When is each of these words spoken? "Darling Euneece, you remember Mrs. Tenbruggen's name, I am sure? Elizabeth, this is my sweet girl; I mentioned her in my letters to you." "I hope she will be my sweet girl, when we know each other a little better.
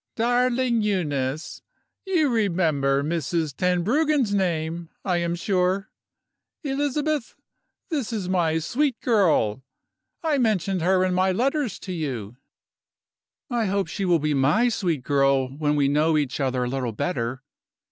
"Darling 0.15 0.81
Euneece, 0.81 1.61
you 2.07 2.27
remember 2.27 3.03
Mrs. 3.03 3.55
Tenbruggen's 3.55 4.33
name, 4.33 4.89
I 5.05 5.17
am 5.17 5.35
sure? 5.35 5.91
Elizabeth, 6.63 7.35
this 7.89 8.11
is 8.11 8.27
my 8.27 8.57
sweet 8.57 8.99
girl; 9.01 9.63
I 10.23 10.39
mentioned 10.39 10.81
her 10.81 11.05
in 11.05 11.13
my 11.13 11.31
letters 11.31 11.77
to 11.81 11.93
you." 11.93 12.35
"I 13.51 13.65
hope 13.67 13.85
she 13.87 14.05
will 14.05 14.17
be 14.17 14.33
my 14.33 14.69
sweet 14.69 15.03
girl, 15.03 15.49
when 15.55 15.75
we 15.75 15.87
know 15.87 16.17
each 16.17 16.39
other 16.39 16.63
a 16.63 16.67
little 16.67 16.93
better. 16.93 17.43